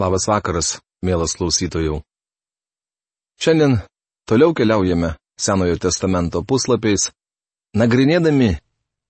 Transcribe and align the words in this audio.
Labas 0.00 0.24
vakaras, 0.24 0.78
mielas 1.04 1.34
klausytojų. 1.36 1.98
Šiandien 3.36 3.76
toliau 4.24 4.54
keliaujame 4.56 5.18
Senojo 5.36 5.76
testamento 5.76 6.40
puslapiais, 6.46 7.10
nagrinėdami 7.76 8.54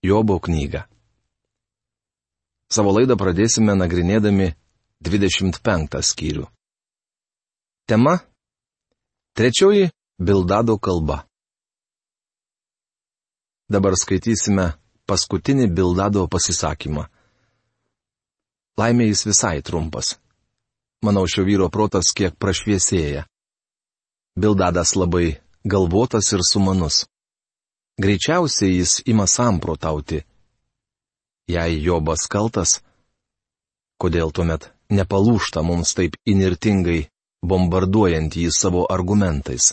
Jobo 0.03 0.41
knygą. 0.43 0.83
Savo 2.73 2.95
laidą 2.97 3.15
pradėsime 3.21 3.77
nagrinėdami 3.79 4.49
25 5.07 6.01
skyrių. 6.03 6.49
Tema- 7.87 8.19
Trečioji 9.37 9.91
Bildado 10.19 10.79
kalba. 10.79 11.27
Dabar 13.71 13.95
skaitysime 13.95 14.73
paskutinį 15.07 15.69
Bildado 15.71 16.27
pasisakymą. 16.27 17.07
Laimė 18.79 19.13
jis 19.13 19.27
visai 19.31 19.63
trumpas. 19.63 20.17
Manau, 21.03 21.27
šio 21.27 21.45
vyro 21.45 21.69
protas 21.69 22.13
kiek 22.15 22.37
prašviesėja. 22.39 23.25
Bildadas 24.39 24.95
labai 24.97 25.41
galvotas 25.65 26.31
ir 26.33 26.45
sumanus. 26.47 27.05
Greičiausiai 27.99 28.79
jis 28.79 29.03
ima 29.07 29.27
samprotauti. 29.27 30.23
Jei 31.51 31.83
Jobas 31.83 32.29
kaltas, 32.31 32.79
kodėl 34.01 34.31
tuomet 34.31 34.71
nepalūšta 34.95 35.63
mums 35.67 35.93
taip 35.99 36.15
inirtingai, 36.25 37.09
bombarduojant 37.43 38.39
jį 38.39 38.49
savo 38.55 38.87
argumentais? 38.87 39.73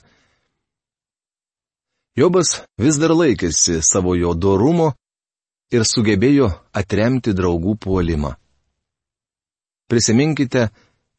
Jobas 2.18 2.66
vis 2.82 2.98
dar 3.00 3.14
laikėsi 3.16 3.80
savo 3.86 4.18
jo 4.18 4.34
dorumo 4.34 4.92
ir 5.72 5.86
sugebėjo 5.86 6.50
atremti 6.74 7.32
draugų 7.38 7.78
puolimą. 7.86 8.34
Prisiminkite, 9.90 10.68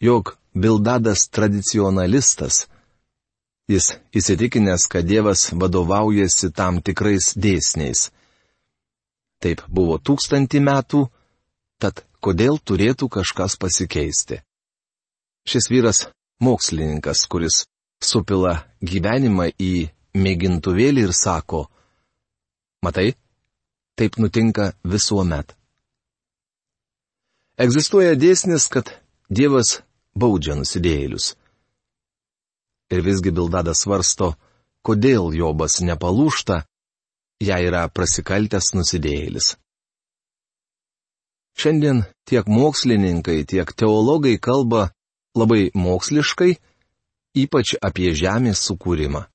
jog 0.00 0.36
Bildadas 0.54 1.28
tradicionalistas. 1.30 2.66
Jis 3.70 3.92
įsitikinęs, 4.16 4.88
kad 4.90 5.06
Dievas 5.06 5.52
vadovaujasi 5.54 6.50
tam 6.50 6.80
tikrais 6.82 7.34
dėsniais. 7.38 8.08
Taip 9.40 9.62
buvo 9.68 10.00
tūkstantį 10.02 10.60
metų, 10.66 11.04
tad 11.78 12.02
kodėl 12.20 12.58
turėtų 12.58 13.08
kažkas 13.08 13.54
pasikeisti? 13.60 14.40
Šis 15.46 15.70
vyras- 15.70 16.08
mokslininkas, 16.46 17.28
kuris 17.30 17.66
supila 18.02 18.66
gyvenimą 18.82 19.52
į 19.54 19.90
mėgintuvėlį 20.14 21.06
ir 21.06 21.12
sako, 21.12 21.68
Matai, 22.82 23.14
taip 23.94 24.16
nutinka 24.16 24.72
visuomet. 24.84 25.52
Egzistuoja 27.60 28.14
dėsnis, 28.16 28.70
kad 28.72 28.88
Dievas 29.28 29.82
baudžia 30.14 30.56
nusidėjėlius. 30.58 31.34
Ir 32.90 33.02
visgi 33.06 33.30
Bildadas 33.30 33.84
svarsto, 33.84 34.34
kodėl 34.82 35.30
Jobas 35.36 35.78
nepalūšta, 35.84 36.64
jei 37.40 37.66
yra 37.68 37.86
prasikaltęs 37.88 38.72
nusidėjėlis. 38.74 39.54
Šiandien 41.60 42.04
tiek 42.28 42.46
mokslininkai, 42.48 43.44
tiek 43.44 43.68
teologai 43.76 44.38
kalba 44.38 44.90
labai 45.36 45.70
moksliškai, 45.74 46.56
ypač 47.36 47.76
apie 47.78 48.14
žemės 48.16 48.62
sukūrimą. 48.66 49.26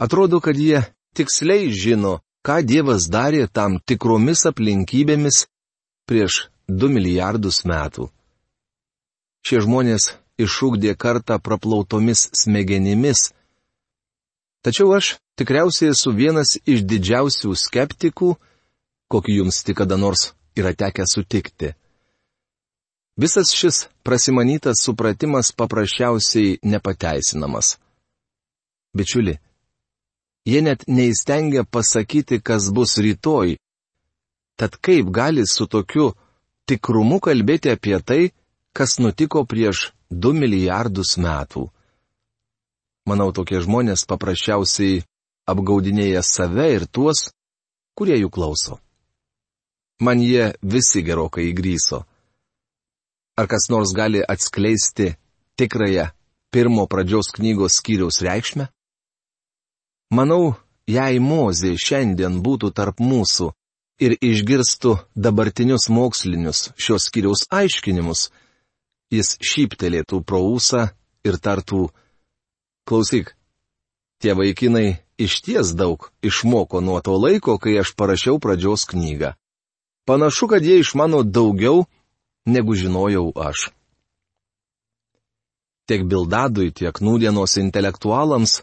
Atrodo, 0.00 0.40
kad 0.40 0.56
jie 0.56 0.80
tiksliai 1.16 1.68
žino, 1.74 2.20
ką 2.46 2.62
Dievas 2.64 3.08
darė 3.12 3.48
tam 3.52 3.80
tikromis 3.84 4.46
aplinkybėmis 4.48 5.44
prieš 6.08 6.46
2 6.70 6.88
milijardus 6.88 7.64
metų. 7.68 8.08
Šie 9.46 9.62
žmonės 9.64 10.12
išūkdė 10.40 10.94
kartą 10.96 11.38
praplautomis 11.42 12.28
smegenimis. 12.36 13.30
Tačiau 14.64 14.92
aš 14.96 15.16
tikriausiai 15.40 15.92
esu 15.94 16.12
vienas 16.12 16.56
iš 16.68 16.84
didžiausių 16.84 17.54
skeptikų, 17.56 18.34
kokį 19.10 19.40
jums 19.40 19.62
tik 19.64 19.80
kada 19.80 19.96
nors 19.96 20.32
yra 20.58 20.74
tekę 20.76 21.06
sutikti. 21.08 21.74
Visas 23.20 23.52
šis 23.52 23.86
prasimanytas 24.04 24.80
supratimas 24.84 25.52
paprasčiausiai 25.52 26.58
nepateisinamas. 26.62 27.76
Bičiuli, 28.96 29.34
jie 30.48 30.60
net 30.64 30.86
neįstengia 30.88 31.64
pasakyti, 31.64 32.40
kas 32.40 32.70
bus 32.72 32.96
rytoj. 32.98 33.56
Tad 34.56 34.76
kaip 34.84 35.10
gali 35.12 35.44
su 35.48 35.66
tokiu 35.66 36.12
tikrumu 36.68 37.20
kalbėti 37.20 37.72
apie 37.72 37.98
tai, 38.00 38.22
kas 38.76 38.98
nutiko 38.98 39.44
prieš 39.44 39.90
2 40.10 40.32
milijardus 40.34 41.16
metų. 41.18 41.68
Manau, 43.08 43.30
tokie 43.32 43.60
žmonės 43.64 44.04
paprasčiausiai 44.06 45.02
apgaudinėja 45.50 46.22
save 46.22 46.68
ir 46.76 46.86
tuos, 46.86 47.30
kurie 47.98 48.18
jų 48.20 48.30
klauso. 48.30 48.78
Man 50.00 50.20
jie 50.22 50.52
visi 50.62 51.02
gerokai 51.04 51.50
įgryso. 51.50 52.04
Ar 53.36 53.46
kas 53.48 53.68
nors 53.72 53.92
gali 53.96 54.20
atskleisti 54.22 55.14
tikrąją 55.56 56.10
pirmo 56.52 56.86
pradžios 56.86 57.32
knygos 57.36 57.78
skyriaus 57.80 58.20
reikšmę? 58.24 58.68
Manau, 60.10 60.56
jei 60.88 61.20
Mozė 61.22 61.76
šiandien 61.78 62.40
būtų 62.44 62.72
tarp 62.74 63.00
mūsų 63.00 63.52
ir 64.00 64.16
išgirstų 64.20 64.96
dabartinius 65.14 65.88
mokslinius 65.92 66.70
šios 66.80 67.06
skyriaus 67.10 67.44
aiškinimus, 67.52 68.30
jis 69.10 69.36
šyptelėtų 69.42 70.22
pro 70.24 70.40
ūsą 70.54 70.88
ir 71.26 71.38
tartų, 71.42 71.88
klausyk, 72.88 73.34
tie 74.22 74.34
vaikinai 74.38 75.00
iš 75.20 75.40
ties 75.44 75.74
daug 75.76 76.10
išmoko 76.22 76.80
nuo 76.80 77.00
to 77.04 77.16
laiko, 77.18 77.58
kai 77.58 77.78
aš 77.82 77.94
parašiau 77.98 78.40
pradžios 78.40 78.86
knygą. 78.88 79.34
Panašu, 80.08 80.48
kad 80.48 80.64
jie 80.64 80.80
išmano 80.80 81.22
daugiau, 81.22 81.84
negu 82.46 82.74
žinojau 82.74 83.30
aš. 83.36 83.70
Tiek 85.86 86.06
Bildadui, 86.06 86.70
tiek 86.72 86.94
nūdienos 87.02 87.58
intelektualams 87.60 88.60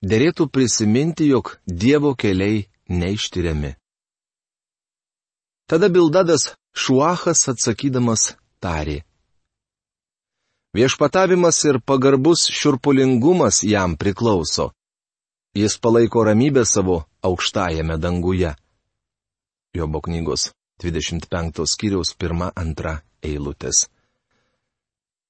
dėrėtų 0.00 0.48
prisiminti, 0.48 1.28
jog 1.28 1.58
Dievo 1.68 2.14
keliai 2.16 2.66
neištyriami. 2.88 3.76
Tada 5.68 5.88
Bildadas 5.92 6.56
Šuachas 6.74 7.46
atsakydamas 7.52 8.34
tarė. 8.58 9.04
Viešpatavimas 10.70 11.64
ir 11.64 11.80
pagarbus 11.82 12.46
širpulingumas 12.54 13.62
jam 13.62 13.96
priklauso. 13.96 14.70
Jis 15.54 15.78
palaiko 15.82 16.22
ramybę 16.24 16.64
savo 16.64 17.02
aukštajame 17.22 17.96
danguje. 17.98 18.54
Jobo 19.74 20.00
knygos 20.00 20.52
25 20.82 21.66
skyriaus 21.66 22.14
1-2 22.14 22.96
eilutės. 23.22 23.88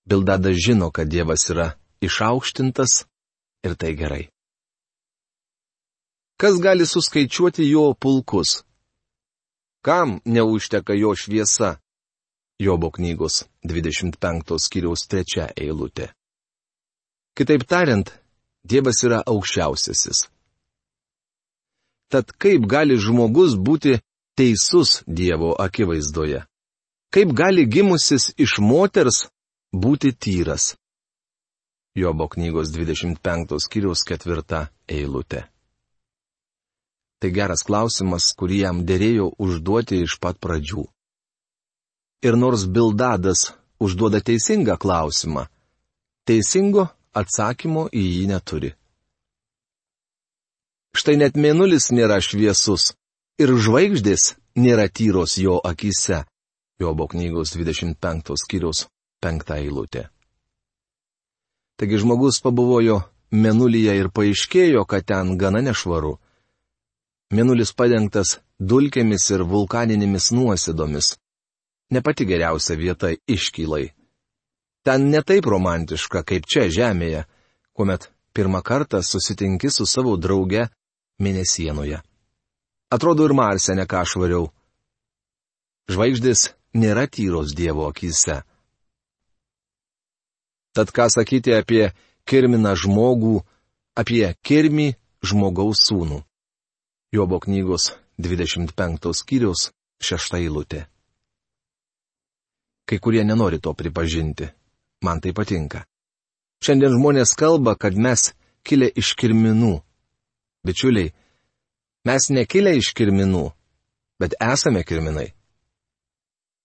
Bildadas 0.04 0.60
žino, 0.66 0.90
kad 0.90 1.08
Dievas 1.08 1.48
yra 1.48 1.72
išaukštintas 2.04 3.04
ir 3.64 3.74
tai 3.80 3.94
gerai. 3.96 4.28
Kas 6.36 6.60
gali 6.60 6.84
suskaičiuoti 6.86 7.64
jo 7.70 7.94
pulkus? 7.94 8.60
Kam 9.80 10.20
neužteka 10.24 10.92
jo 10.92 11.14
šviesa? 11.16 11.78
Jobo 12.60 12.90
knygos 12.90 13.44
25 13.64 14.58
skyriaus 14.60 15.06
3 15.08 15.46
eilutė. 15.56 16.10
Kitaip 17.32 17.64
tariant, 17.64 18.10
Dievas 18.68 19.00
yra 19.06 19.22
aukščiausiasis. 19.24 20.26
Tad 22.12 22.34
kaip 22.36 22.66
gali 22.68 22.98
žmogus 23.00 23.54
būti 23.56 23.94
teisus 24.36 25.00
Dievo 25.08 25.54
akivaizdoje? 25.56 26.42
Kaip 27.08 27.32
gali 27.32 27.64
gimusis 27.64 28.28
iš 28.36 28.58
moters 28.60 29.22
būti 29.72 30.12
tyras? 30.12 30.74
Jobo 31.96 32.28
knygos 32.28 32.76
25 32.76 33.56
skyriaus 33.64 34.04
4 34.04 34.66
eilutė. 34.84 35.46
Tai 37.20 37.30
geras 37.32 37.64
klausimas, 37.64 38.30
kurį 38.36 38.64
jam 38.66 38.84
dėrėjo 38.84 39.32
užduoti 39.40 40.04
iš 40.04 40.20
pat 40.20 40.36
pradžių. 40.36 40.84
Ir 42.22 42.36
nors 42.36 42.66
Bildadas 42.68 43.52
užduoda 43.80 44.20
teisingą 44.20 44.76
klausimą, 44.76 45.46
teisingo 46.28 46.90
atsakymo 47.16 47.86
į 47.96 48.02
jį 48.14 48.24
neturi. 48.28 48.70
Štai 50.92 51.16
net 51.16 51.38
mėnulis 51.40 51.88
nėra 51.96 52.18
šviesus 52.20 52.90
ir 53.40 53.54
žvaigždės 53.56 54.34
nėra 54.60 54.88
tyros 54.92 55.38
jo 55.40 55.56
akise. 55.64 56.24
Jobo 56.80 57.06
knygos 57.08 57.54
25 57.56 58.36
skyriaus 58.42 58.86
5 59.24 59.54
eilutė. 59.56 60.08
Taigi 61.80 62.02
žmogus 62.02 62.42
pabuvojo 62.44 62.98
mėnulyje 63.32 63.96
ir 63.96 64.12
paaiškėjo, 64.12 64.84
kad 64.84 65.08
ten 65.08 65.36
gana 65.40 65.64
nešvaru. 65.64 66.18
Mėnulis 67.32 67.72
padengtas 67.72 68.36
dulkėmis 68.60 69.30
ir 69.32 69.44
vulkaninėmis 69.48 70.32
nuosėdomis 70.36 71.14
ne 71.90 72.02
pati 72.02 72.26
geriausia 72.26 72.76
vieta 72.76 73.10
iškylai. 73.26 73.90
Ten 74.84 75.10
netaip 75.12 75.46
romantiška 75.46 76.22
kaip 76.24 76.46
čia 76.48 76.68
žemėje, 76.72 77.24
kuomet 77.76 78.08
pirmą 78.32 78.62
kartą 78.62 79.02
susitinki 79.02 79.70
su 79.70 79.86
savo 79.86 80.16
drauge 80.16 80.68
mėnesienoje. 81.20 82.00
Atrodo 82.90 83.26
ir 83.28 83.34
Marse 83.36 83.74
ne 83.76 83.86
ką 83.86 84.02
švariau. 84.08 84.48
Žvaigždės 85.90 86.50
nėra 86.74 87.06
tyros 87.06 87.54
Dievo 87.54 87.86
akise. 87.90 88.40
Tad 90.74 90.90
ką 90.94 91.08
sakyti 91.10 91.54
apie 91.54 91.90
kirminą 92.26 92.76
žmogų, 92.78 93.40
apie 93.98 94.34
kirmį 94.46 94.94
žmogaus 95.26 95.82
sūnų. 95.88 96.22
Jobo 97.14 97.40
knygos 97.42 97.90
25 98.22 99.10
skyriaus 99.18 99.70
6 99.98 100.38
eilutė. 100.38 100.86
Kai 102.90 102.98
kurie 102.98 103.22
nenori 103.24 103.60
to 103.62 103.70
pripažinti. 103.74 104.48
Man 105.06 105.20
tai 105.22 105.30
patinka. 105.30 105.84
Šiandien 106.58 106.96
žmonės 106.96 107.36
kalba, 107.38 107.76
kad 107.78 107.94
mes 107.94 108.32
kilę 108.66 108.90
iš 108.90 109.14
kirminų. 109.14 109.76
Bičiuliai, 110.66 111.12
mes 112.04 112.26
nekilę 112.34 112.74
iš 112.76 112.90
kirminų, 112.98 113.46
bet 114.18 114.34
esame 114.42 114.82
kirminai. 114.82 115.30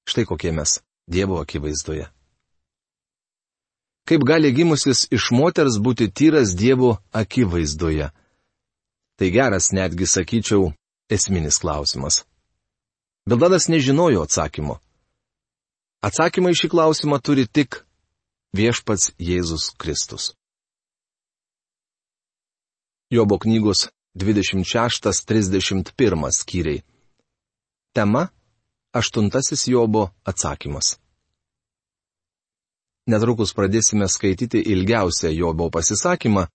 Štai 0.10 0.25
kokie 0.25 0.51
mes 0.51 0.81
Dievo 1.06 1.38
akivaizdoje. 1.38 2.10
Kaip 4.10 4.25
gali 4.25 4.50
gimusis 4.54 5.06
iš 5.13 5.30
moters 5.31 5.77
būti 5.77 6.10
tyras 6.10 6.56
Dievo 6.57 6.98
akivaizdoje? 7.13 8.10
Tai 9.16 9.30
geras, 9.31 9.69
netgi 9.72 10.10
sakyčiau, 10.10 10.74
esminis 11.10 11.62
klausimas. 11.62 12.25
Bildadas 13.30 13.69
nežinojo 13.69 14.25
atsakymo. 14.25 14.81
Atsakymą 16.06 16.52
į 16.54 16.60
šį 16.60 16.68
klausimą 16.69 17.18
turi 17.18 17.48
tik 17.50 17.81
viešpats 18.54 19.18
Jėzus 19.18 19.74
Kristus. 19.81 20.38
Jobo 23.10 23.42
knygos 23.42 23.90
26-31 24.13 26.30
skyriai. 26.30 26.86
Tema- 27.98 28.30
aštuntasis 29.00 29.66
Jobo 29.68 30.13
atsakymas. 30.30 31.02
Netrukus 33.10 33.58
pradėsime 33.58 34.06
skaityti 34.06 34.62
ilgiausią 34.62 35.34
Jobo 35.34 35.74
pasisakymą, 35.74 36.46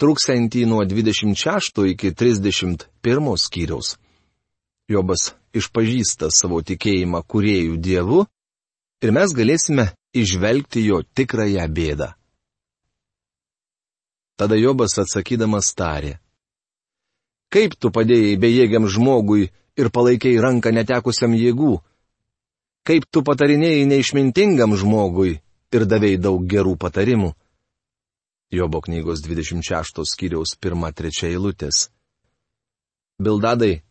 truksantį 0.00 0.64
nuo 0.64 0.88
26 0.88 1.84
iki 1.92 2.08
31 2.12 3.36
skyriaus. 3.36 4.00
Jobas 4.88 5.36
išpažįsta 5.52 6.32
savo 6.32 6.64
tikėjimą 6.64 7.20
kuriejų 7.28 7.76
dievu 7.76 8.24
ir 9.02 9.12
mes 9.14 9.34
galėsime 9.34 9.90
išvelgti 10.16 10.84
jo 10.86 11.02
tikrąją 11.14 11.66
bėdą. 11.74 12.12
Tada 14.38 14.54
Jobas 14.58 14.94
atsakydamas 15.02 15.72
tarė. 15.74 16.18
Kaip 17.50 17.74
tu 17.80 17.90
padėjai 17.90 18.36
bejėgiam 18.38 18.86
žmogui 18.86 19.48
ir 19.78 19.90
palaikiai 19.90 20.38
ranką 20.38 20.70
netekusiam 20.74 21.34
jėgų? 21.34 21.78
Kaip 22.86 23.08
tu 23.10 23.24
patarinėjai 23.24 23.88
neišmintingam 23.88 24.76
žmogui 24.78 25.38
ir 25.74 25.86
davėjai 25.88 26.20
daug 26.28 26.44
gerų 26.46 26.76
patarimų? 26.78 27.32
Jobo 28.54 28.80
knygos 28.80 29.24
26 29.26 30.04
skyriaus 30.08 30.54
1-3 30.56 31.26
eilutės. 31.28 31.88
Bildadai, 33.18 33.82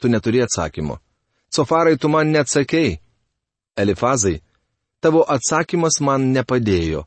tu 0.00 0.08
neturi 0.08 0.40
atsakymo. 0.42 0.98
Sofarai, 1.52 1.98
tu 2.00 2.08
man 2.08 2.32
neatsakėjai. 2.32 3.01
Elifazai, 3.76 4.40
tavo 5.00 5.22
atsakymas 5.28 6.00
man 6.04 6.32
nepadėjo. 6.34 7.06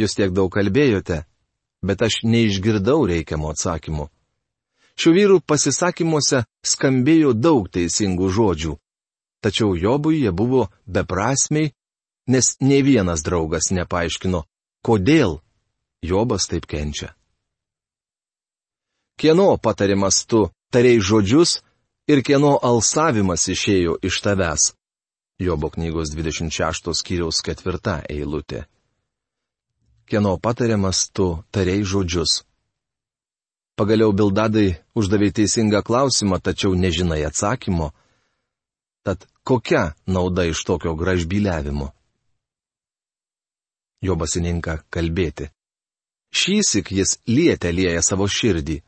Jūs 0.00 0.16
tiek 0.18 0.32
daug 0.34 0.50
kalbėjote, 0.52 1.22
bet 1.84 2.02
aš 2.02 2.22
neišgirdau 2.26 3.06
reikiamo 3.08 3.52
atsakymo. 3.54 4.08
Šių 4.98 5.12
vyrų 5.16 5.38
pasisakymuose 5.46 6.44
skambėjo 6.66 7.32
daug 7.34 7.66
teisingų 7.70 8.28
žodžių, 8.36 8.74
tačiau 9.42 9.74
Jobui 9.74 10.20
jie 10.22 10.30
buvo 10.30 10.68
beprasmiai, 10.86 11.72
nes 12.30 12.54
ne 12.60 12.78
vienas 12.82 13.24
draugas 13.26 13.72
nepaaiškino, 13.74 14.44
kodėl 14.86 15.40
Jobas 16.04 16.46
taip 16.50 16.66
kenčia. 16.70 17.14
Kieno 19.18 19.56
patarimas 19.62 20.24
tu 20.26 20.48
tariai 20.74 21.00
žodžius 21.00 21.60
ir 22.10 22.22
kieno 22.26 22.56
alsavimas 22.58 23.46
išėjo 23.48 23.98
iš 24.02 24.18
tavęs? 24.24 24.72
Jobo 25.44 25.70
knygos 25.70 26.14
26 26.16 26.94
skyriaus 27.00 27.42
ketvirta 27.44 28.00
eilutė. 28.08 28.64
Kieno 30.08 30.36
patariamas 30.38 31.08
tu 31.12 31.26
tariai 31.52 31.84
žodžius? 31.84 32.42
Pagaliau 33.74 34.12
Bildadai 34.12 34.76
uždavė 34.94 35.32
teisingą 35.34 35.80
klausimą, 35.82 36.38
tačiau 36.38 36.76
nežinai 36.78 37.24
atsakymo. 37.26 37.90
Tad 39.04 39.26
kokia 39.42 39.94
nauda 40.06 40.44
iš 40.46 40.62
tokio 40.68 40.94
gražbyliavimo? 40.94 41.90
Jo 44.04 44.14
basininka 44.20 44.78
kalbėti. 44.94 45.48
Šįsik 46.34 46.92
jis 46.92 47.18
lietė 47.26 47.72
lieja 47.72 48.02
savo 48.02 48.28
širdį. 48.28 48.80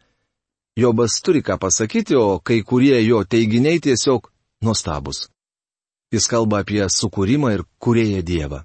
Jobas 0.76 1.20
turi 1.24 1.40
ką 1.42 1.56
pasakyti, 1.58 2.16
o 2.16 2.38
kai 2.38 2.60
kurie 2.62 2.98
jo 3.06 3.22
teiginiai 3.24 3.80
tiesiog 3.80 4.28
nuostabus. 4.62 5.26
Jis 6.14 6.28
kalba 6.30 6.62
apie 6.62 6.84
sukūrimą 6.92 7.52
ir 7.56 7.62
kurėję 7.82 8.22
Dievą. 8.22 8.62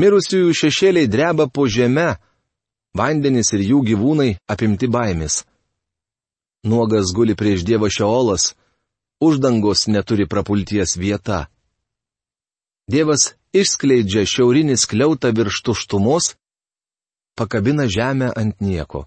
Mirusiųjų 0.00 0.54
šešėliai 0.54 1.10
dreba 1.10 1.48
po 1.50 1.66
žemę, 1.68 2.14
vandenys 2.96 3.52
ir 3.52 3.64
jų 3.72 3.82
gyvūnai 3.90 4.30
apimti 4.48 4.88
baimės. 4.88 5.42
Nuogas 6.64 7.12
guli 7.16 7.34
prieš 7.36 7.64
Dievo 7.66 7.90
šeolas, 7.90 8.54
uždangos 9.20 9.88
neturi 9.88 10.28
prapulties 10.30 10.96
vieta. 10.96 11.48
Dievas 12.90 13.34
išskleidžia 13.52 14.24
šiaurinį 14.26 14.76
skliautą 14.80 15.34
virš 15.36 15.62
tuštumos 15.66 16.34
pakabina 17.36 17.86
žemę 17.88 18.32
ant 18.36 18.60
nieko. 18.60 19.06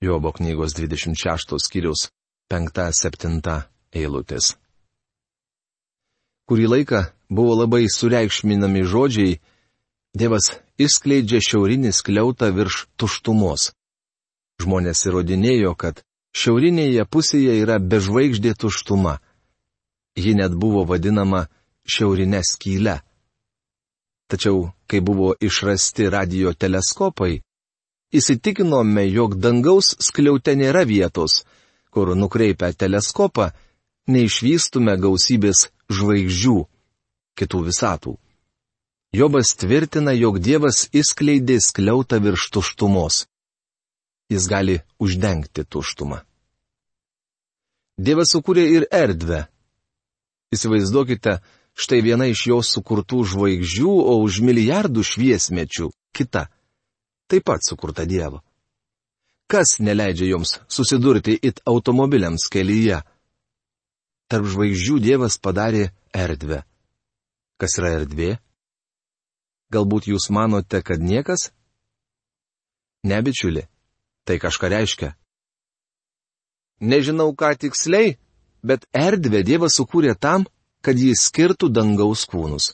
Jobo 0.00 0.32
knygos 0.32 0.76
26 0.78 1.58
skyrius 1.58 2.08
5-7 2.52 3.62
eilutės. 3.92 4.54
Kurį 6.48 6.66
laiką 6.72 7.04
buvo 7.28 7.54
labai 7.60 7.84
sureikšminami 7.92 8.82
žodžiai, 8.88 9.38
Dievas 10.16 10.54
išskleidžia 10.80 11.38
šiaurinį 11.44 11.92
skliautą 11.92 12.48
virš 12.56 12.86
tuštumos. 12.96 13.72
Žmonės 14.62 15.04
įrodinėjo, 15.06 15.74
kad 15.78 16.00
šiaurinėje 16.34 17.04
pusėje 17.12 17.58
yra 17.62 17.76
bežvaigždė 17.78 18.54
tuštuma. 18.58 19.18
Ji 20.18 20.32
net 20.34 20.56
buvo 20.56 20.86
vadinama 20.88 21.44
šiaurinė 21.86 22.40
skyle. 22.42 22.96
Tačiau, 24.28 24.72
kai 24.88 25.00
buvo 25.04 25.34
išrasti 25.40 26.08
radio 26.10 26.52
teleskopai, 26.52 27.38
įsitikinome, 28.12 29.06
jog 29.12 29.38
dangaus 29.38 29.94
skliaute 30.02 30.56
nėra 30.56 30.82
vietos, 30.88 31.44
kur 31.92 32.16
nukreipę 32.16 32.72
teleskopą 32.74 33.52
neišvystume 34.08 34.96
gausybės 35.00 35.68
žvaigždžių, 35.92 36.56
kitų 37.38 37.60
visatų. 37.68 38.14
Jobas 39.16 39.54
tvirtina, 39.56 40.12
jog 40.12 40.38
Dievas 40.44 40.86
įskleidė 40.92 41.58
skliautą 41.64 42.20
virš 42.20 42.50
tuštumos. 42.52 43.26
Jis 44.28 44.48
gali 44.48 44.80
uždengti 45.00 45.64
tuštumą. 45.64 46.20
Dievas 47.98 48.34
sukūrė 48.34 48.66
ir 48.76 48.84
erdvę. 48.92 49.46
Įsivaizduokite, 50.52 51.38
štai 51.72 52.02
viena 52.04 52.28
iš 52.28 52.44
jos 52.52 52.74
sukurtų 52.76 53.24
žvaigždžių, 53.32 53.94
o 54.12 54.20
už 54.20 54.42
milijardų 54.44 55.02
šviesmečių 55.04 55.88
kita 56.12 56.48
taip 57.28 57.44
pat 57.48 57.64
sukurta 57.64 58.04
Dievo. 58.08 58.42
Kas 59.48 59.78
neleidžia 59.80 60.28
joms 60.28 60.58
susidurti 60.68 61.38
it 61.42 61.60
automobiliams 61.64 62.48
kelyje? 62.52 63.00
Tarp 64.28 64.44
žvaigždžių 64.44 64.98
Dievas 65.00 65.38
padarė 65.40 65.88
erdvę. 66.12 66.60
Kas 67.58 67.78
yra 67.80 67.94
erdvė? 68.02 68.36
Galbūt 69.72 70.08
jūs 70.12 70.28
manote, 70.32 70.82
kad 70.84 71.00
niekas? 71.00 71.50
Ne, 73.08 73.20
bičiuli, 73.24 73.64
tai 74.28 74.36
kažką 74.40 74.70
reiškia. 74.72 75.14
Nežinau 76.80 77.32
ką 77.34 77.54
tiksliai, 77.56 78.16
bet 78.62 78.86
erdvę 78.92 79.42
Dievas 79.48 79.76
sukūrė 79.80 80.14
tam, 80.14 80.46
kad 80.84 81.00
jis 81.00 81.24
skirtų 81.28 81.72
dangaus 81.72 82.24
kūnus. 82.28 82.72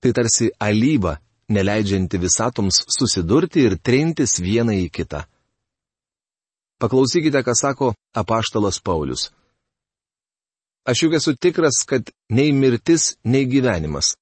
Tai 0.00 0.12
tarsi 0.16 0.50
alyba 0.58 1.18
neleidžianti 1.50 2.18
visatoms 2.20 2.84
susidurti 2.88 3.66
ir 3.66 3.78
trintis 3.78 4.38
vieną 4.40 4.76
į 4.86 4.88
kitą. 4.90 5.24
Paklausykite, 6.80 7.42
ką 7.44 7.54
sako 7.54 7.92
apaštalas 8.16 8.80
Paulius. 8.80 9.28
Aš 10.88 11.02
juk 11.02 11.14
esu 11.18 11.34
tikras, 11.36 11.84
kad 11.86 12.10
nei 12.32 12.52
mirtis, 12.52 13.16
nei 13.24 13.44
gyvenimas, 13.46 14.14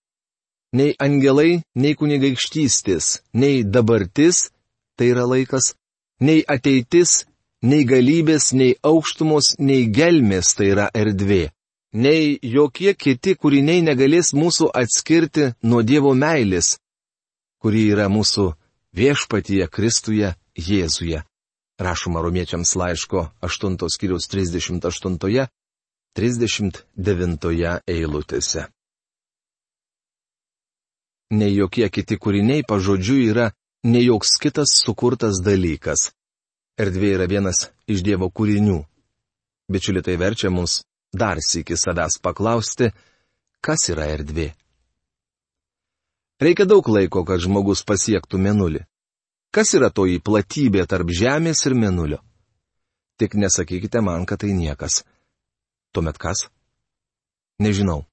nei 0.73 0.95
angelai, 0.99 1.63
nei 1.75 1.95
kunigaikštystis, 1.95 3.23
nei 3.33 3.63
dabartis, 3.65 4.51
tai 4.97 5.13
yra 5.13 5.25
laikas, 5.27 5.75
nei 6.21 6.43
ateitis, 6.43 7.25
nei 7.63 7.85
galybės, 7.87 8.53
nei 8.53 8.75
aukštumos, 8.83 9.55
nei 9.59 9.87
gelmės, 9.87 10.55
tai 10.59 10.73
yra 10.75 10.89
erdvė, 10.95 11.49
nei 11.95 12.39
jokie 12.43 12.95
kiti 12.95 13.37
kūriniai 13.39 13.85
negalės 13.87 14.35
mūsų 14.35 14.71
atskirti 14.75 15.53
nuo 15.63 15.83
Dievo 15.83 16.15
meilės, 16.15 16.77
kuri 17.63 17.89
yra 17.95 18.09
mūsų 18.11 18.53
viešpatyje 18.99 19.71
Kristuje 19.71 20.35
Jėzuje. 20.59 21.23
Rašoma 21.79 22.21
romiečiams 22.23 22.75
laiško 22.75 23.29
8 23.47 23.79
skiriaus 23.95 24.27
38 24.27 25.47
39 26.17 27.81
eilutėse. 27.87 28.67
Ne 31.31 31.49
jokie 31.53 31.89
kiti 31.93 32.17
kūriniai 32.17 32.65
pažodžiu 32.65 33.19
yra 33.31 33.51
ne 33.85 34.01
joks 34.01 34.39
kitas 34.41 34.79
sukurtas 34.85 35.43
dalykas. 35.45 36.13
Erdvė 36.79 37.15
yra 37.17 37.27
vienas 37.29 37.69
iš 37.91 38.05
Dievo 38.07 38.31
kūrinių. 38.31 38.79
Bičiuliai 39.69 40.07
tai 40.07 40.17
verčia 40.17 40.49
mus 40.51 40.83
dar 41.13 41.41
sėki 41.45 41.77
savęs 41.77 42.21
paklausti, 42.23 42.93
kas 43.61 43.89
yra 43.93 44.07
erdvė. 44.15 44.53
Reikia 46.41 46.69
daug 46.71 46.87
laiko, 46.89 47.25
kad 47.27 47.43
žmogus 47.43 47.83
pasiektų 47.83 48.39
menulį. 48.39 48.85
Kas 49.51 49.73
yra 49.75 49.91
toji 49.91 50.21
platybė 50.21 50.85
tarp 50.87 51.11
žemės 51.11 51.65
ir 51.67 51.75
menulio? 51.75 52.21
Tik 53.19 53.35
nesakykite 53.35 54.01
man, 54.05 54.27
kad 54.29 54.45
tai 54.45 54.53
niekas. 54.55 55.03
Tuomet 55.93 56.19
kas? 56.19 56.47
Nežinau. 57.59 58.05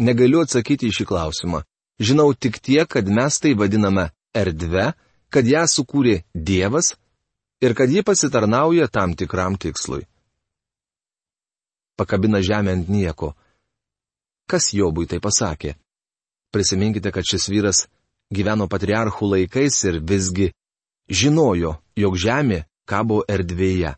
Negaliu 0.00 0.42
atsakyti 0.42 0.88
į 0.90 0.96
šį 0.96 1.06
klausimą. 1.10 1.62
Žinau 2.02 2.32
tik 2.34 2.58
tiek, 2.58 2.88
kad 2.90 3.06
mes 3.06 3.38
tai 3.38 3.54
vadiname 3.54 4.08
erdve, 4.34 4.92
kad 5.30 5.46
ją 5.46 5.62
sukūrė 5.70 6.22
Dievas 6.34 6.94
ir 7.62 7.74
kad 7.78 7.90
ji 7.90 8.02
pasitarnauja 8.02 8.88
tam 8.88 9.14
tikram 9.14 9.58
tikslui. 9.58 10.06
Pakabina 11.96 12.42
žemę 12.42 12.74
ant 12.74 12.88
nieko. 12.90 13.34
Kas 14.50 14.72
Jobui 14.74 15.06
tai 15.06 15.20
pasakė? 15.22 15.76
Prisiminkite, 16.50 17.10
kad 17.14 17.26
šis 17.26 17.46
vyras 17.50 17.86
gyveno 18.34 18.66
patriarchų 18.70 19.30
laikais 19.30 19.78
ir 19.86 20.00
visgi 20.02 20.50
žinojo, 21.08 21.78
jog 21.96 22.18
Žemė 22.18 22.64
kabo 22.86 23.22
erdvėje. 23.28 23.94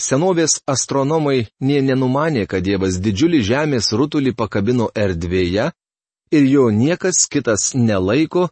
Senovės 0.00 0.62
astronomai 0.66 1.48
nie 1.60 1.80
nenumanė, 1.84 2.46
kad 2.48 2.64
Dievas 2.64 2.98
didžiulį 3.02 3.42
Žemės 3.44 3.92
rutulį 3.92 4.32
pakabino 4.34 4.88
erdvėje 4.94 5.70
ir 6.32 6.46
jo 6.48 6.70
niekas 6.72 7.26
kitas 7.28 7.72
nelaiko, 7.74 8.48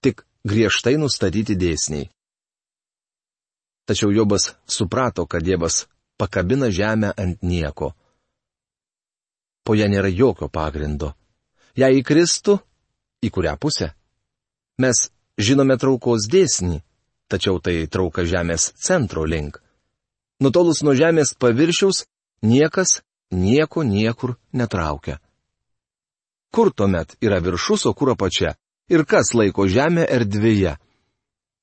tik 0.00 0.22
griežtai 0.46 0.96
nustatyti 1.00 1.56
dėsniai. 1.58 2.10
Tačiau 3.84 4.12
Jobas 4.14 4.54
suprato, 4.66 5.26
kad 5.26 5.42
Dievas 5.44 5.84
pakabina 6.16 6.70
Žemę 6.70 7.12
ant 7.16 7.42
nieko. 7.42 7.92
Po 9.64 9.74
ją 9.74 9.88
nėra 9.88 10.08
jokio 10.12 10.48
pagrindo. 10.48 11.14
Jei 11.76 12.00
įkristų, 12.00 12.58
į 13.24 13.28
kurią 13.34 13.56
pusę? 13.60 13.90
Mes 14.78 15.08
žinome 15.40 15.76
traukos 15.80 16.28
dėsnį, 16.30 16.80
tačiau 17.28 17.58
tai 17.60 17.86
trauka 17.88 18.24
Žemės 18.28 18.72
centro 18.78 19.24
link. 19.24 19.63
Nutolus 20.44 20.82
nuo 20.84 20.92
Žemės 20.92 21.32
paviršiaus, 21.40 22.04
niekas 22.44 23.00
nieko 23.32 23.82
niekur 23.82 24.36
netraukia. 24.52 25.18
Kur 26.52 26.70
tuomet 26.70 27.16
yra 27.24 27.40
viršus, 27.40 27.86
o 27.88 27.94
kur 27.96 28.12
apačia? 28.12 28.54
Ir 28.92 29.06
kas 29.08 29.32
laiko 29.34 29.64
Žemę 29.66 30.04
erdvėje? 30.04 30.76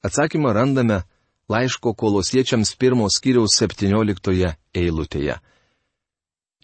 Atsakymą 0.01 0.53
randame 0.57 1.03
laiško 1.51 1.93
kolosiečiams 1.93 2.73
pirmos 2.81 3.19
kiriaus 3.21 3.59
17 3.61 4.55
eilutėje. 4.73 5.37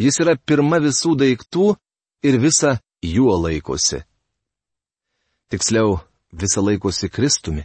Jis 0.01 0.19
yra 0.23 0.35
pirma 0.37 0.81
visų 0.81 1.13
daiktų 1.21 1.69
ir 2.25 2.41
visa 2.41 2.77
juo 3.05 3.37
laikosi. 3.37 4.01
Tiksliau, 5.53 5.99
visą 6.33 6.65
laikosi 6.65 7.09
Kristumi. 7.09 7.63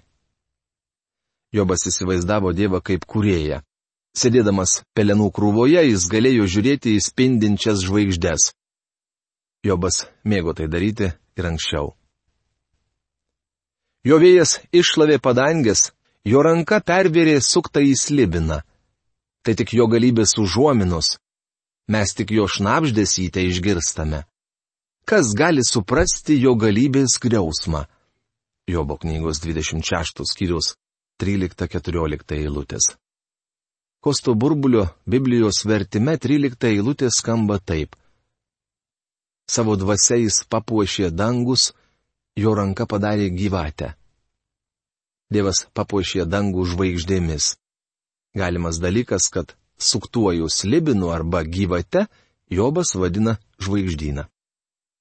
Jobas 1.53 1.89
įsivaizdavo 1.89 2.53
Dievą 2.57 2.81
kaip 2.85 3.05
kurėją. 3.09 3.61
Sėdėdamas 4.13 4.83
pelenų 4.93 5.31
krūvoje 5.33 5.83
jis 5.89 6.05
galėjo 6.13 6.45
žiūrėti 6.55 6.93
į 6.99 7.01
spindinčias 7.01 7.81
žvaigždės. 7.87 8.51
Jobas 9.65 10.05
mėgo 10.29 10.53
tai 10.59 10.67
daryti 10.69 11.09
ir 11.39 11.49
anksčiau. 11.49 11.95
Jo 14.05 14.19
vėjas 14.19 14.59
iššlavė 14.75 15.17
padangės, 15.23 15.93
jo 16.29 16.43
ranka 16.45 16.83
pervėrė 16.85 17.39
suktą 17.41 17.81
į 17.87 17.95
slibiną. 17.97 18.61
Tai 19.43 19.55
tik 19.59 19.73
jo 19.79 19.89
galybės 19.89 20.37
užuominos. 20.43 21.17
Mes 21.89 22.13
tik 22.15 22.35
jo 22.37 22.45
šnapždėsyte 22.51 23.43
išgirstame. 23.49 24.25
Kas 25.09 25.33
gali 25.35 25.65
suprasti 25.67 26.37
jo 26.39 26.53
galybės 26.55 27.17
griausmą? 27.23 27.87
Jobo 28.71 28.99
knygos 29.03 29.41
26 29.43 30.23
skyrius 30.31 30.75
13-14 31.23 32.37
eilutės. 32.39 32.93
Kosto 34.03 34.35
burbulio 34.35 34.89
Biblijos 35.07 35.63
vertime 35.71 36.17
13 36.19 36.67
eilutė 36.69 37.09
skamba 37.15 37.59
taip. 37.59 37.95
Savo 39.47 39.77
dvasia 39.79 40.19
jis 40.19 40.43
papuošė 40.51 41.11
dangus, 41.15 41.71
jo 42.37 42.55
ranka 42.59 42.87
padarė 42.91 43.31
gyvatę. 43.31 43.93
Dievas 45.33 45.65
papuošė 45.77 46.27
dangų 46.27 46.67
žvaigždėmis. 46.75 47.55
Galimas 48.35 48.81
dalykas, 48.83 49.29
kad 49.31 49.55
suktuoju 49.79 50.51
slibinu 50.51 51.13
arba 51.15 51.45
gyvate, 51.45 52.07
Jobas 52.53 52.91
vadina 53.01 53.39
žvaigždyną. 53.65 54.27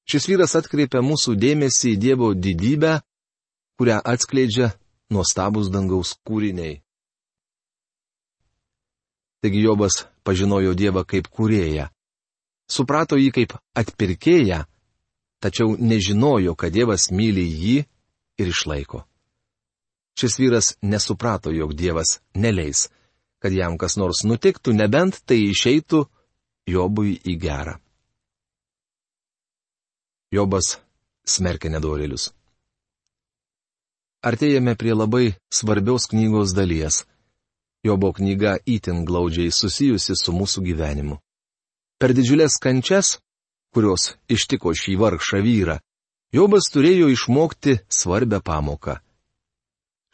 Šis 0.08 0.28
vyras 0.30 0.54
atkreipia 0.56 1.02
mūsų 1.04 1.34
dėmesį 1.36 1.96
į 1.96 1.98
Dievo 2.00 2.30
didybę 2.32 3.02
kurią 3.82 3.98
atskleidžia 4.06 4.68
nuostabus 5.10 5.72
dangaus 5.74 6.14
kūriniai. 6.28 6.76
Taigi 9.42 9.64
Jobas 9.66 10.04
pažinojo 10.24 10.74
Dievą 10.78 11.04
kaip 11.06 11.30
kūrėją. 11.34 11.88
Suprato 12.70 13.18
jį 13.18 13.32
kaip 13.36 13.56
atpirkėją, 13.76 14.62
tačiau 15.42 15.74
nežinojo, 15.78 16.54
kad 16.56 16.74
Dievas 16.74 17.10
myli 17.12 17.44
jį 17.44 17.78
ir 18.40 18.52
išlaiko. 18.54 19.04
Šis 20.18 20.38
vyras 20.40 20.76
nesuprato, 20.82 21.52
jog 21.52 21.74
Dievas 21.74 22.20
neleis, 22.36 22.90
kad 23.42 23.54
jam 23.54 23.78
kas 23.82 23.98
nors 23.98 24.24
nutiktų, 24.28 24.76
nebent 24.78 25.24
tai 25.26 25.40
išeitų 25.50 26.06
Jobui 26.70 27.16
į 27.26 27.36
gerą. 27.42 27.80
Jobas 30.32 30.78
smerkia 31.26 31.72
nedorėlius. 31.74 32.30
Artėjame 34.22 34.76
prie 34.78 34.94
labai 34.94 35.34
svarbiaus 35.50 36.06
knygos 36.12 36.54
dalies. 36.54 37.02
Jobo 37.84 38.12
knyga 38.14 38.60
įtin 38.66 39.06
glaudžiai 39.06 39.52
susijusi 39.52 40.14
su 40.18 40.34
mūsų 40.36 40.62
gyvenimu. 40.70 41.18
Per 41.98 42.14
didžiulės 42.18 42.60
kančias, 42.62 43.18
kurios 43.74 44.16
ištiko 44.30 44.74
šį 44.78 44.98
vargšą 45.02 45.42
vyrą, 45.46 45.80
Jobas 46.32 46.70
turėjo 46.72 47.10
išmokti 47.12 47.74
svarbę 47.92 48.40
pamoką. 48.40 49.02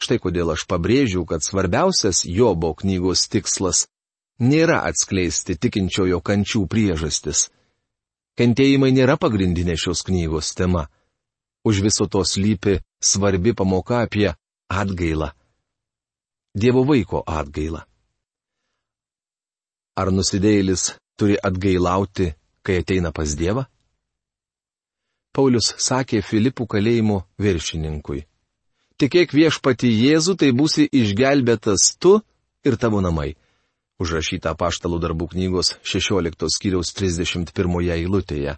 Štai 0.02 0.18
kodėl 0.18 0.50
aš 0.54 0.64
pabrėžiu, 0.70 1.22
kad 1.26 1.44
svarbiausias 1.46 2.24
Jobo 2.26 2.72
knygos 2.74 3.28
tikslas 3.30 3.84
nėra 4.42 4.80
atskleisti 4.88 5.54
tikinčiojo 5.54 6.18
kančių 6.18 6.64
priežastis. 6.66 7.48
Kentėjimai 8.38 8.90
nėra 8.94 9.14
pagrindinė 9.18 9.78
šios 9.78 10.02
knygos 10.06 10.54
tema. 10.58 10.88
Už 11.66 11.82
viso 11.86 12.06
to 12.10 12.24
slypi 12.26 12.80
svarbi 12.98 13.54
pamoka 13.54 14.02
apie 14.02 14.32
atgailą. 14.70 15.32
Dievo 16.58 16.82
vaiko 16.84 17.22
atgailą. 17.26 17.84
Ar 19.98 20.10
nusidėjėlis 20.14 20.92
turi 21.18 21.36
atgailauti, 21.38 22.32
kai 22.62 22.80
ateina 22.82 23.12
pas 23.14 23.34
Dievą? 23.38 23.64
Paulius 25.34 25.72
sakė 25.78 26.22
Filipų 26.22 26.66
kalėjimo 26.66 27.20
viršininkui. 27.38 28.24
Tikėk 28.98 29.34
viešpati 29.34 29.90
Jėzų, 29.90 30.34
tai 30.40 30.50
būsi 30.50 30.88
išgelbėtas 30.90 31.92
tu 32.02 32.16
ir 32.66 32.78
tavo 32.82 33.02
namai. 33.04 33.36
Užrašyta 34.02 34.54
paštalų 34.58 34.98
darbų 35.02 35.28
knygos 35.34 35.76
16 35.86 36.50
skyriaus 36.54 36.90
31 36.94 37.92
eilutėje. 37.94 38.56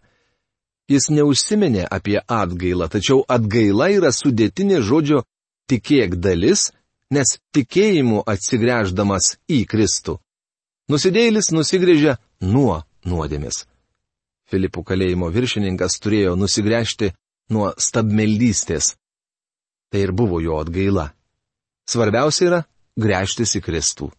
Jis 0.90 1.08
neužsiminė 1.12 1.84
apie 1.84 2.18
atgailą, 2.20 2.88
tačiau 2.88 3.20
atgaila 3.28 3.90
yra 3.92 4.10
sudėtinė 4.12 4.80
žodžio 4.82 5.22
tikėk 5.70 6.16
dalis, 6.16 6.70
nes 7.10 7.38
tikėjimu 7.54 8.22
atsigręždamas 8.30 9.34
į 9.50 9.64
Kristų. 9.70 10.18
Nusidėjėlis 10.90 11.50
nusigrėžia 11.54 12.16
nuo 12.42 12.82
nuodėmis. 13.06 13.64
Filipų 14.50 14.82
kalėjimo 14.86 15.30
viršininkas 15.30 16.00
turėjo 16.02 16.34
nusigręžti 16.38 17.12
nuo 17.54 17.70
stabmeldystės. 17.78 18.96
Tai 19.90 20.00
ir 20.06 20.12
buvo 20.14 20.40
jo 20.42 20.58
atgaila. 20.62 21.10
Svarbiausia 21.90 22.46
yra 22.46 22.60
grėžtis 22.98 23.56
į 23.58 23.62
Kristų. 23.66 24.10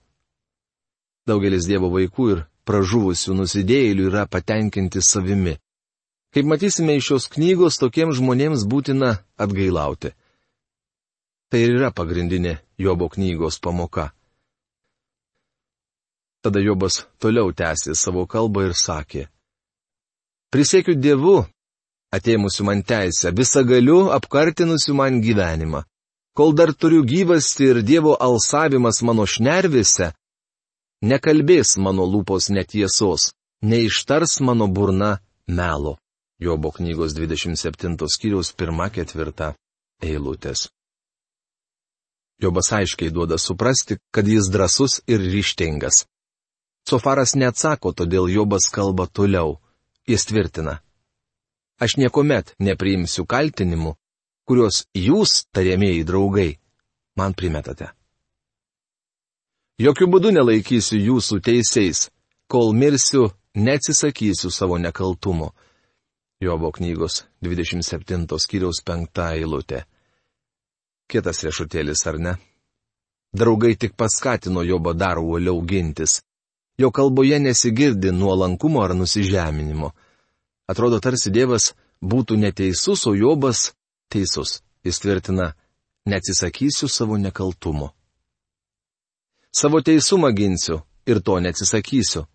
Daugelis 1.27 1.67
Dievo 1.67 1.91
vaikų 1.93 2.29
ir 2.33 2.45
pražuvusių 2.67 3.35
nusidėjėlių 3.37 4.07
yra 4.09 4.25
patenkinti 4.27 5.03
savimi. 5.03 5.57
Kaip 6.31 6.47
matysime 6.47 6.95
iš 6.95 7.09
šios 7.09 7.27
knygos, 7.31 7.79
tokiems 7.79 8.17
žmonėms 8.19 8.63
būtina 8.67 9.17
atgailauti. 9.35 10.13
Tai 11.51 11.59
ir 11.59 11.73
yra 11.75 11.89
pagrindinė 11.91 12.55
Jobo 12.79 13.09
knygos 13.11 13.57
pamoka. 13.59 14.13
Tada 16.41 16.61
Jobas 16.63 17.01
toliau 17.19 17.51
tęsė 17.51 17.91
savo 17.99 18.23
kalbą 18.25 18.69
ir 18.69 18.75
sakė. 18.77 19.25
Prisiekiu 20.51 20.95
Dievu, 20.95 21.35
atėmusiu 22.15 22.65
man 22.69 22.85
teisę, 22.87 23.33
visą 23.35 23.65
galiu 23.67 23.99
apkartinusiu 24.15 24.95
man 24.95 25.19
gyvenimą. 25.21 25.83
Kol 26.33 26.55
dar 26.55 26.71
turiu 26.73 27.03
gyvasti 27.03 27.67
ir 27.73 27.83
Dievo 27.83 28.15
alsavimas 28.15 29.03
mano 29.03 29.27
šnervėse, 29.27 30.13
nekalbės 31.03 31.75
mano 31.77 32.07
lūpos 32.07 32.47
netiesos, 32.55 33.33
neištars 33.61 34.39
mano 34.39 34.71
burna 34.71 35.17
melo. 35.47 35.97
Jobo 36.39 36.71
knygos 36.71 37.13
27 37.13 38.07
skyriaus 38.07 38.55
1-4 38.55 39.53
eilutės. 40.01 40.71
Jobas 42.41 42.71
aiškiai 42.73 43.11
duoda 43.13 43.37
suprasti, 43.37 43.97
kad 44.11 44.27
jis 44.27 44.49
drasus 44.49 45.01
ir 45.07 45.21
ryštingas. 45.21 46.05
Sofaras 46.89 47.35
neatsako, 47.37 47.93
todėl 47.93 48.29
Jobas 48.33 48.69
kalba 48.73 49.05
toliau. 49.07 49.59
Jis 50.09 50.25
tvirtina. 50.25 50.79
Aš 51.81 51.97
niekuomet 52.01 52.55
nepriimsiu 52.59 53.25
kaltinimų, 53.29 53.95
kuriuos 54.49 54.85
jūs, 54.97 55.45
tariamieji 55.53 56.05
draugai, 56.05 56.49
man 57.17 57.37
primetate. 57.37 57.91
Jokių 59.81 60.07
būdų 60.13 60.33
nelaikysiu 60.35 60.97
jūsų 60.99 61.39
teisėjais, 61.45 62.09
kol 62.49 62.73
mirsiu, 62.77 63.31
neatsisakysiu 63.55 64.51
savo 64.53 64.77
nekaltumo. 64.77 65.53
Jobo 66.41 66.71
knygos 66.73 67.23
27 67.45 68.25
skyriaus 68.41 68.81
5 68.85 69.25
eilutė. 69.37 69.85
Kietas 71.11 71.43
riešutėlis, 71.43 72.07
ar 72.07 72.17
ne? 72.19 72.33
Draugai 73.35 73.75
tik 73.75 73.97
paskatino 73.99 74.63
Jobo 74.63 74.93
dar 74.95 75.19
uoliau 75.19 75.59
gintis 75.67 76.21
jo 76.81 76.91
kalboje 76.91 77.39
nesigirdi 77.39 78.11
nuolankumo 78.11 78.81
ar 78.81 78.95
nusižeminimo. 78.95 79.91
Atrodo, 80.67 80.99
tarsi 80.99 81.29
Dievas 81.29 81.73
būtų 82.01 82.37
neteisus, 82.41 83.05
o 83.07 83.15
Jobas 83.15 83.71
teisus. 84.09 84.61
Jis 84.83 84.99
tvirtina, 84.99 85.51
neatsisakysiu 86.09 86.89
savo 86.89 87.17
nekaltumo. 87.17 87.91
Savo 89.53 89.81
teisumą 89.81 90.31
ginsiu 90.33 90.81
ir 91.05 91.21
to 91.21 91.37
neatsisakysiu. 91.39 92.25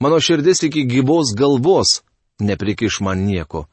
Mano 0.00 0.20
širdis 0.20 0.62
iki 0.68 0.84
gyvos 0.84 1.32
galvos 1.34 2.02
neprikiš 2.40 3.00
man 3.00 3.24
nieko. 3.26 3.66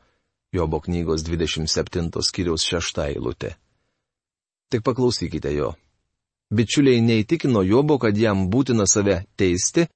Jobo 0.51 0.79
knygos 0.79 1.25
27 1.27 2.23
skyriaus 2.23 2.63
6 2.63 3.03
eilutė. 3.09 3.55
Tik 4.69 4.83
paklausykite 4.83 5.53
jo. 5.53 5.73
Bičiuliai 6.53 7.01
neįtikino 7.01 7.63
Jobo, 7.65 7.97
kad 7.97 8.17
jam 8.17 8.47
būtina 8.49 8.85
save 8.89 9.23
teisti, 9.37 9.87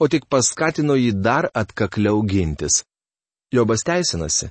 o 0.00 0.08
tik 0.08 0.26
paskatino 0.28 0.96
jį 0.96 1.12
dar 1.24 1.48
atkakliau 1.54 2.22
gintis. 2.28 2.82
Jobas 3.52 3.84
teisinasi. 3.86 4.50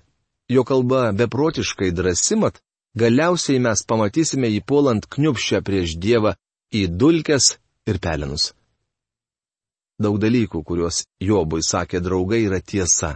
Jo 0.50 0.64
kalba 0.64 1.12
beprotiškai 1.12 1.92
drąsimat, 1.92 2.60
galiausiai 2.98 3.60
mes 3.60 3.86
pamatysime 3.88 4.50
jį 4.52 4.62
puolant 4.68 5.06
kniupščią 5.16 5.62
prieš 5.66 5.96
Dievą 5.98 6.36
į 6.74 6.88
dulkes 6.88 7.56
ir 7.90 8.00
pelenus. 8.04 8.52
Daug 10.02 10.18
dalykų, 10.20 10.64
kuriuos 10.68 11.04
Jobui 11.22 11.62
sakė 11.64 12.02
draugai, 12.04 12.44
yra 12.48 12.60
tiesa. 12.60 13.16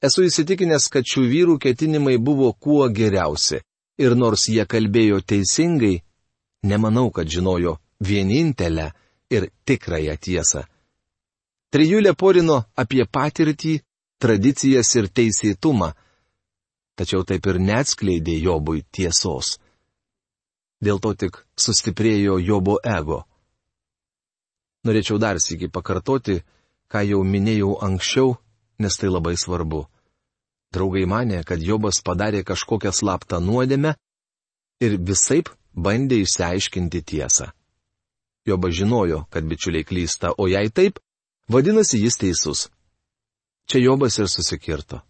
Esu 0.00 0.24
įsitikinęs, 0.24 0.86
kad 0.88 1.04
šių 1.04 1.26
vyrų 1.28 1.58
ketinimai 1.60 2.16
buvo 2.16 2.52
kuo 2.52 2.86
geriausi, 2.88 3.60
ir 4.00 4.16
nors 4.16 4.48
jie 4.48 4.64
kalbėjo 4.66 5.20
teisingai, 5.20 6.00
nemanau, 6.64 7.10
kad 7.12 7.28
žinojo 7.28 7.76
vienintelę 8.00 8.90
ir 9.30 9.50
tikrąją 9.68 10.16
tiesą. 10.16 10.64
Trijulė 11.70 12.16
porino 12.18 12.64
apie 12.74 13.04
patirtį, 13.06 13.78
tradicijas 14.20 14.90
ir 14.98 15.08
teisėtumą, 15.08 15.92
tačiau 16.98 17.22
taip 17.24 17.46
ir 17.46 17.60
neatskleidė 17.62 18.40
Jobui 18.42 18.82
tiesos. 18.90 19.58
Dėl 20.80 20.98
to 21.04 21.12
tik 21.14 21.36
sustiprėjo 21.60 22.38
Jobo 22.40 22.78
ego. 22.82 23.22
Norėčiau 24.88 25.20
dar 25.20 25.36
sėki 25.44 25.68
pakartoti, 25.68 26.40
ką 26.88 27.04
jau 27.04 27.20
minėjau 27.24 27.74
anksčiau, 27.84 28.38
nes 28.80 28.96
tai 28.96 29.12
labai 29.12 29.36
svarbu. 29.36 29.84
Draugai 30.74 31.06
mane, 31.06 31.42
kad 31.44 31.62
Jobas 31.62 31.98
padarė 32.06 32.44
kažkokią 32.46 32.92
slaptą 32.94 33.40
nuodėmę 33.42 33.96
ir 34.80 34.96
visaip 34.98 35.50
bandė 35.74 36.20
išsiaiškinti 36.22 37.02
tiesą. 37.02 37.50
Jobas 38.46 38.74
žinojo, 38.78 39.24
kad 39.30 39.44
bičiuliai 39.44 39.84
klysta, 39.84 40.32
o 40.38 40.46
jei 40.48 40.70
taip, 40.70 41.00
Vadinasi, 41.50 41.98
jis 41.98 42.14
teisus. 42.14 42.68
Čia 43.66 43.78
Jobas 43.82 44.18
ir 44.22 44.28
susikirto. 44.30 45.00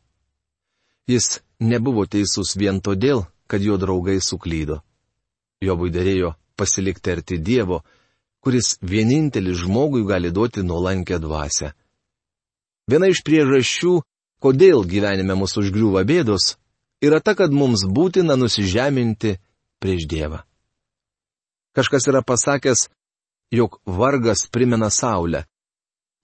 Jis 1.04 1.42
nebuvo 1.60 2.06
teisus 2.08 2.54
vien 2.56 2.80
todėl, 2.80 3.26
kad 3.44 3.60
jo 3.60 3.76
draugai 3.76 4.16
suklydo. 4.24 4.78
Jobui 5.60 5.92
dėrėjo 5.92 6.32
pasilikti 6.56 7.12
arti 7.12 7.36
Dievo, 7.36 7.82
kuris 8.40 8.78
vienintelis 8.80 9.60
žmogui 9.60 10.06
gali 10.08 10.30
duoti 10.32 10.64
nuolankę 10.64 11.18
dvasę. 11.20 11.74
Viena 12.88 13.12
iš 13.12 13.20
priežasčių, 13.26 13.92
kodėl 14.42 14.84
gyvenime 14.88 15.36
mūsų 15.38 15.66
užgriūva 15.66 16.04
bėdos, 16.08 16.56
yra 17.04 17.20
ta, 17.20 17.36
kad 17.36 17.52
mums 17.52 17.84
būtina 17.86 18.36
nusižeminti 18.40 19.36
prieš 19.80 20.06
Dievą. 20.10 20.42
Kažkas 21.76 22.08
yra 22.10 22.24
pasakęs, 22.26 22.88
jog 23.54 23.78
vargas 23.86 24.46
primena 24.50 24.90
Saulę, 24.90 25.44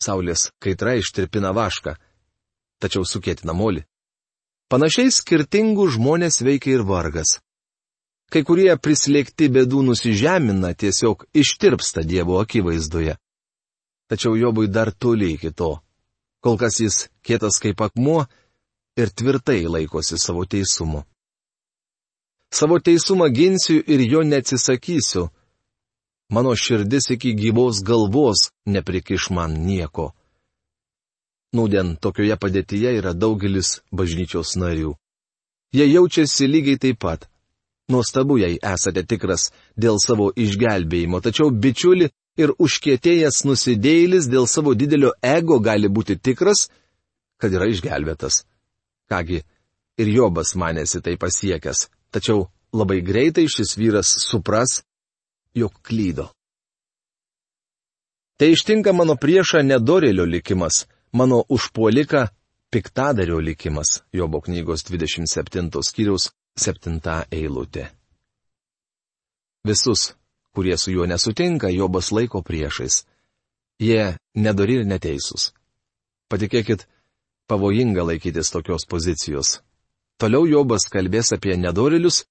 Saulės 0.03 0.51
kaitra 0.61 0.97
ištirpina 1.01 1.53
vašką, 1.57 1.95
tačiau 2.83 3.07
sukėtina 3.09 3.55
molį. 3.57 3.85
Panašiai 4.69 5.13
skirtingų 5.15 5.87
žmonės 5.95 6.43
veikia 6.43 6.75
ir 6.75 6.83
vargas. 6.85 7.39
Kai 8.27 8.43
kurie 8.43 8.73
prislėgti 8.83 9.47
bėdų 9.55 9.85
nusižemina, 9.87 10.73
tiesiog 10.75 11.29
ištirpsta 11.31 12.03
Dievo 12.03 12.41
akivaizdoje. 12.43 13.15
Tačiau 14.11 14.35
Jobui 14.35 14.67
dar 14.67 14.91
toli 14.91 15.33
iki 15.37 15.53
to. 15.55 15.77
Kol 16.47 16.55
kas 16.63 16.77
jis 16.79 16.97
kietas 17.27 17.57
kaip 17.59 17.81
akmuo 17.83 18.21
ir 19.01 19.11
tvirtai 19.11 19.65
laikosi 19.67 20.15
savo 20.15 20.45
teisumu. 20.47 21.01
Savo 22.55 22.79
teisumą 22.79 23.27
ginsiu 23.35 23.83
ir 23.93 24.01
jo 24.13 24.21
neatsisakysiu, 24.23 25.25
mano 26.31 26.53
širdis 26.55 27.11
iki 27.15 27.33
gyvos 27.35 27.83
galvos 27.89 28.41
neprikiš 28.67 29.25
man 29.35 29.57
nieko. 29.67 30.13
Nūdien 31.57 31.97
tokioje 31.99 32.37
padėtyje 32.39 32.93
yra 33.01 33.13
daugelis 33.23 33.81
bažnyčios 33.91 34.55
narių. 34.63 34.93
Jie 35.75 35.87
jaučiasi 35.91 36.47
lygiai 36.47 36.79
taip 36.79 37.01
pat. 37.03 37.27
Nuostabu, 37.91 38.39
jei 38.39 38.61
esate 38.63 39.03
tikras 39.03 39.51
dėl 39.75 39.99
savo 39.99 40.31
išgelbėjimo, 40.31 41.19
tačiau 41.27 41.51
bičiuli 41.51 42.13
ir 42.37 42.53
užkietėjęs 42.59 43.43
nusidėjėlis 43.49 44.29
dėl 44.33 44.47
savo 44.51 44.75
didelio 44.75 45.13
ego 45.25 45.59
gali 45.61 45.89
būti 45.89 46.19
tikras, 46.21 46.69
kad 47.41 47.53
yra 47.53 47.69
išgelbėtas. 47.71 48.45
Kągi, 49.11 49.43
ir 50.01 50.13
Jobas 50.13 50.55
manėsi 50.59 51.01
tai 51.05 51.17
pasiekęs, 51.21 51.87
tačiau 52.13 52.49
labai 52.77 53.01
greitai 53.05 53.47
šis 53.49 53.77
vyras 53.79 54.11
supras, 54.27 54.83
jog 55.57 55.73
klydo. 55.83 56.31
Tai 58.37 58.51
ištinka 58.53 58.93
mano 58.93 59.17
priešą 59.17 59.63
nedorėlio 59.65 60.27
likimas, 60.29 60.85
mano 61.13 61.41
užpuolika 61.49 62.27
piktadario 62.71 63.39
likimas, 63.41 64.03
Jobo 64.13 64.43
knygos 64.45 64.85
27 64.85 65.71
skyriaus 65.89 66.29
7 66.61 67.01
eilutė. 67.33 67.89
Visus, 69.65 70.13
kurie 70.57 70.79
su 70.81 70.95
juo 70.95 71.05
nesutinka, 71.07 71.69
Jobas 71.69 72.09
laiko 72.17 72.41
priešais. 72.43 73.05
Jie 73.77 74.17
nedori 74.35 74.81
ir 74.81 74.89
neteisūs. 74.89 75.51
Patikėkit, 76.33 76.89
pavojinga 77.47 78.09
laikytis 78.09 78.51
tokios 78.51 78.89
pozicijos. 78.89 79.61
Toliau 80.17 80.49
Jobas 80.49 80.89
kalbės 80.89 81.37
apie 81.37 81.61
nedorilius 81.61 82.25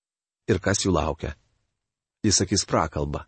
ir 0.49 0.57
kas 0.59 0.81
jų 0.83 0.97
laukia 0.97 1.35
jis 2.25 2.41
sakys 2.41 2.65
prakalbą. 2.69 3.23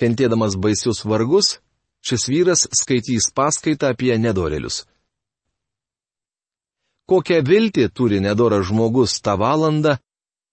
Kentėdamas 0.00 0.56
baisius 0.58 1.04
vargus, 1.06 1.58
šis 2.06 2.26
vyras 2.30 2.66
skaitys 2.80 3.30
paskaitą 3.34 3.92
apie 3.94 4.14
nedorelius. 4.18 4.84
Kokią 7.10 7.42
viltį 7.44 7.90
turi 7.92 8.20
nedoras 8.24 8.66
žmogus 8.70 9.18
tą 9.20 9.36
valandą, 9.40 9.98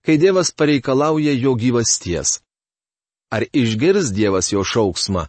kai 0.05 0.17
Dievas 0.19 0.51
pareikalauja 0.51 1.33
jo 1.37 1.55
gyvasties? 1.55 2.41
Ar 3.31 3.45
išgirs 3.55 4.11
Dievas 4.11 4.51
jo 4.51 4.63
šauksmą, 4.67 5.25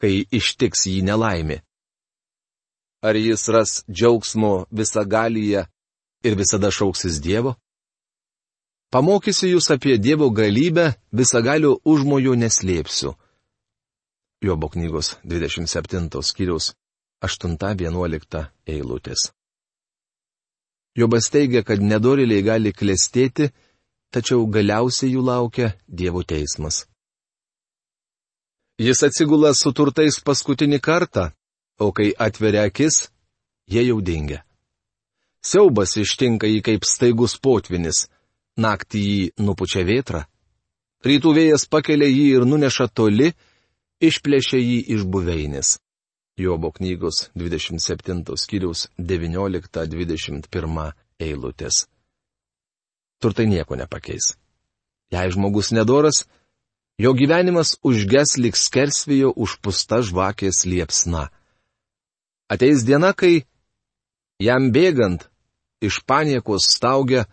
kai 0.00 0.26
ištiks 0.38 0.86
jį 0.90 1.00
nelaimė? 1.08 1.62
Ar 3.02 3.16
jis 3.16 3.48
ras 3.48 3.70
džiaugsmo 3.90 4.66
visagalyje 4.70 5.64
ir 6.22 6.36
visada 6.38 6.70
šauksis 6.70 7.18
Dievo? 7.24 7.56
Pamokysiu 8.92 9.54
jūs 9.54 9.70
apie 9.72 9.96
Dievo 9.96 10.28
galybę, 10.30 10.92
visagalio 11.10 11.78
užmojo 11.88 12.36
neslėpsiu. 12.36 13.14
Jobo 14.44 14.68
knygos 14.68 15.16
27 15.24 16.20
skyriaus 16.20 16.74
8-11 17.24 18.44
eilutės. 18.68 19.30
Jobas 20.98 21.30
teigia, 21.32 21.62
kad 21.64 21.80
nedoriliai 21.80 22.44
gali 22.44 22.72
klestėti, 22.76 23.48
tačiau 24.12 24.44
galiausiai 24.44 25.14
jų 25.14 25.24
laukia 25.24 25.72
Dievo 25.88 26.20
teismas. 26.22 26.84
Jis 28.82 29.02
atsigula 29.06 29.52
su 29.54 29.70
turtais 29.70 30.16
paskutinį 30.26 30.80
kartą, 30.82 31.28
o 31.78 31.92
kai 31.94 32.08
atveria 32.26 32.64
akis, 32.66 32.96
jie 33.70 33.84
jau 33.86 34.00
dingia. 34.02 34.40
Siaubas 35.38 35.94
ištinka 36.00 36.50
jį 36.50 36.60
kaip 36.66 36.82
staigus 36.88 37.36
potvinis 37.38 38.08
naktį 38.58 39.02
jį 39.04 39.30
nupučia 39.46 39.84
vėtra, 39.86 40.24
rytų 41.06 41.30
vėjas 41.38 41.68
pakelia 41.70 42.08
jį 42.10 42.26
ir 42.40 42.42
nuneša 42.48 42.88
toli, 42.90 43.30
išplėšia 44.02 44.58
jį 44.58 44.78
iš 44.96 45.06
buveinės. 45.06 45.78
Jobo 46.42 46.72
knygos 46.74 47.30
27 47.38 48.36
skyriaus 48.40 48.88
19-21 48.98 50.92
eilutės. 51.22 51.86
Turtai 53.22 53.46
nieko 53.46 53.78
nepakeis. 53.78 54.34
Jei 55.12 55.30
žmogus 55.30 55.70
nedoras, 55.76 56.26
jo 57.02 57.12
gyvenimas 57.12 57.76
užges 57.82 58.36
lik 58.38 58.56
skersvijo 58.56 59.32
užpusta 59.44 59.98
žvakės 60.06 60.62
liepsna. 60.70 61.24
Ateis 62.52 62.84
diena, 62.86 63.10
kai 63.10 63.42
jam 64.38 64.68
bėgant 64.74 65.24
iš 65.82 65.98
paniekos 66.06 66.68
staugia, 66.76 67.24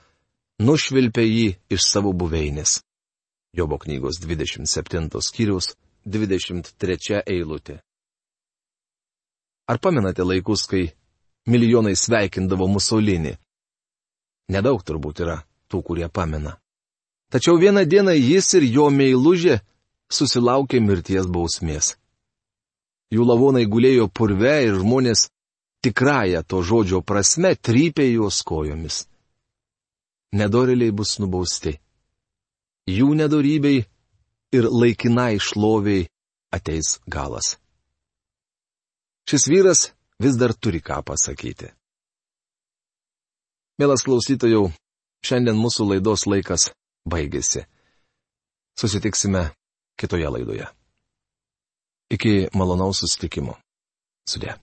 nušvilpė 0.65 1.25
jį 1.25 1.49
iš 1.75 1.85
savo 1.85 2.15
buveinės. 2.17 2.79
Jobo 3.53 3.77
knygos 3.83 4.17
27 4.23 5.21
skyrius 5.27 5.75
23 6.05 7.21
eilutė. 7.29 7.77
Ar 9.69 9.77
pamenate 9.77 10.25
laikus, 10.25 10.65
kai 10.65 10.87
milijonai 11.45 11.93
sveikindavo 11.93 12.65
Musolinį? 12.73 13.35
Nedaug 14.49 14.81
turbūt 14.81 15.21
yra 15.21 15.43
tų, 15.69 15.83
kurie 15.85 16.09
pamena. 16.09 16.57
Tačiau 17.29 17.59
vieną 17.61 17.85
dieną 17.85 18.15
jis 18.17 18.53
ir 18.57 18.63
jo 18.65 18.87
meilužė 18.89 19.59
susilaukė 20.09 20.81
mirties 20.81 21.29
bausmės. 21.29 21.93
Jų 23.13 23.25
lavonai 23.25 23.65
gulėjo 23.69 24.09
purve 24.09 24.55
ir 24.65 24.81
žmonės 24.81 25.27
tikrąją 25.85 26.41
to 26.49 26.61
žodžio 26.65 27.01
prasme 27.05 27.53
trypė 27.55 28.09
juos 28.11 28.41
kojomis 28.45 29.05
nedoriliai 30.31 30.93
bus 30.93 31.17
nubausti. 31.21 31.75
Jų 32.89 33.13
nedorybei 33.17 33.83
ir 34.55 34.65
laikinai 34.69 35.37
šloviai 35.41 36.07
ateis 36.53 36.97
galas. 37.05 37.57
Šis 39.29 39.45
vyras 39.49 39.81
vis 40.21 40.37
dar 40.37 40.53
turi 40.53 40.81
ką 40.81 41.03
pasakyti. 41.05 41.69
Mielas 43.79 44.03
klausytojų, 44.03 44.71
šiandien 45.23 45.57
mūsų 45.57 45.85
laidos 45.93 46.25
laikas 46.27 46.71
baigėsi. 47.13 47.65
Susitiksime 48.79 49.43
kitoje 49.99 50.29
laidoje. 50.31 50.67
Iki 52.15 52.33
malonaus 52.57 53.01
susitikimo. 53.03 53.57
Sudė. 54.29 54.55